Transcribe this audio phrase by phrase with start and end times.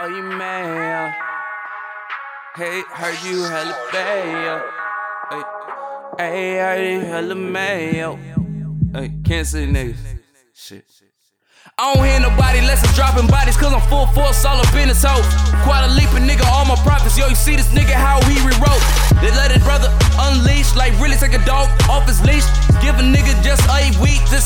[0.00, 1.12] Oh, you man.
[2.54, 4.62] Hey, heard you hella bad.
[6.16, 8.18] Hey, heard you hella mad.
[8.94, 9.96] Hey, can't say niggas.
[10.54, 10.84] Shit.
[11.76, 14.88] I don't hear nobody less than dropping bodies, cause I'm full force all up in
[14.88, 15.18] his hoe.
[15.66, 17.18] Quite a leaping nigga, all my profits.
[17.18, 18.82] Yo, you see this nigga, how he rewrote.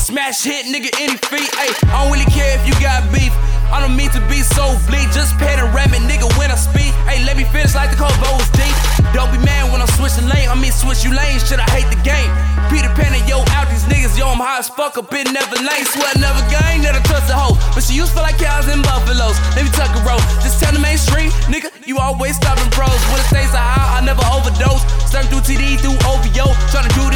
[0.03, 1.47] Smash hit nigga any feet.
[1.55, 3.31] Hey, I don't really care if you got beef.
[3.71, 6.91] I don't mean to be so bleak, just panoramic, nigga, when I speak.
[7.07, 8.75] Hey, let me finish like the cold goes deep.
[9.15, 11.87] Don't be mad when I'm switching lane, I mean switch you lanes, shit, I hate
[11.87, 12.29] the game.
[12.67, 15.55] Peter Pan and yo, out these niggas, yo, I'm high as fuck up in never
[15.57, 15.85] lane.
[15.89, 17.55] Swear I never gang, never trust a hoe.
[17.73, 19.39] But she used for like cows and buffaloes.
[19.55, 20.21] Let me tuck a roll.
[20.43, 22.93] Just tell the mainstream, nigga, you always stopping pros.
[23.09, 24.83] When it stays high, I never overdose.
[25.07, 26.53] Slurp through TD, through OVO.
[26.73, 27.12] Tryna do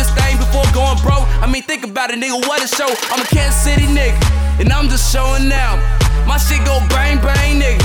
[2.08, 2.88] about it, nigga, what a show.
[3.12, 4.16] I'm a Kansas City nigga,
[4.60, 5.78] and I'm just showing out.
[6.26, 7.84] My shit go bang bang, nigga.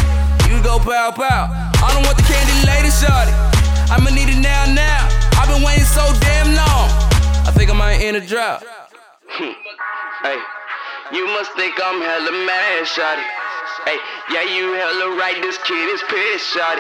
[0.48, 1.51] You go pow pow.
[1.51, 3.34] I don't want the candy lady shorty.
[3.91, 5.09] I'ma need it now now.
[5.34, 6.87] I've been waiting so damn long.
[7.47, 8.64] I think I might end a drought.
[10.23, 10.39] Hey,
[11.11, 13.27] you must think I'm hella mad, shawty.
[13.84, 13.98] Hey,
[14.31, 16.79] yeah, you hella right, this kid is pissed, shawty.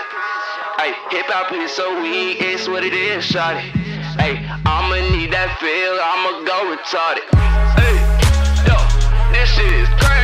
[0.78, 3.81] Hey, hip hop is so weak, it's what it is, shawty.
[4.18, 7.24] Hey, I'ma need that feel, I'ma go retarded.
[7.80, 7.96] Hey,
[8.68, 8.76] yo,
[9.32, 10.21] this shit is crazy.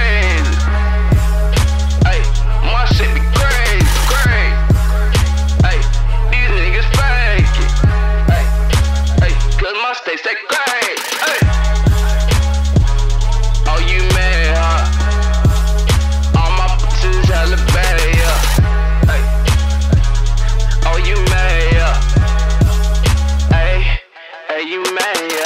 [24.66, 25.37] you mad.